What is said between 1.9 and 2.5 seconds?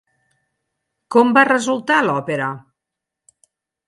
l'òpera?